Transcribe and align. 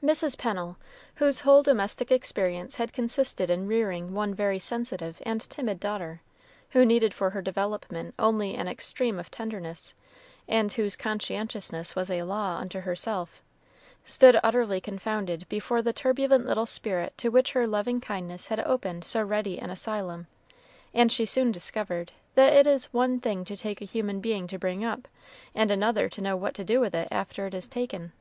Mrs. 0.00 0.38
Pennel, 0.38 0.76
whose 1.16 1.40
whole 1.40 1.64
domestic 1.64 2.12
experience 2.12 2.76
had 2.76 2.92
consisted 2.92 3.50
in 3.50 3.66
rearing 3.66 4.14
one 4.14 4.32
very 4.32 4.60
sensitive 4.60 5.20
and 5.26 5.40
timid 5.50 5.80
daughter, 5.80 6.20
who 6.70 6.86
needed 6.86 7.12
for 7.12 7.30
her 7.30 7.42
development 7.42 8.14
only 8.16 8.54
an 8.54 8.68
extreme 8.68 9.18
of 9.18 9.28
tenderness, 9.28 9.92
and 10.46 10.72
whose 10.74 10.94
conscientiousness 10.94 11.96
was 11.96 12.12
a 12.12 12.20
law 12.22 12.58
unto 12.58 12.78
herself, 12.82 13.42
stood 14.04 14.38
utterly 14.44 14.80
confounded 14.80 15.48
before 15.48 15.82
the 15.82 15.92
turbulent 15.92 16.46
little 16.46 16.64
spirit 16.64 17.18
to 17.18 17.28
which 17.30 17.50
her 17.50 17.66
loving 17.66 18.00
kindness 18.00 18.46
had 18.46 18.60
opened 18.60 19.04
so 19.04 19.20
ready 19.20 19.58
an 19.58 19.68
asylum, 19.68 20.28
and 20.94 21.10
she 21.10 21.26
soon 21.26 21.50
discovered 21.50 22.12
that 22.36 22.52
it 22.52 22.68
is 22.68 22.92
one 22.92 23.18
thing 23.18 23.44
to 23.44 23.56
take 23.56 23.82
a 23.82 23.84
human 23.84 24.20
being 24.20 24.46
to 24.46 24.60
bring 24.60 24.84
up, 24.84 25.08
and 25.56 25.72
another 25.72 26.08
to 26.08 26.20
know 26.20 26.36
what 26.36 26.54
to 26.54 26.62
do 26.62 26.78
with 26.78 26.94
it 26.94 27.08
after 27.10 27.48
it 27.48 27.54
is 27.54 27.66
taken. 27.66 28.12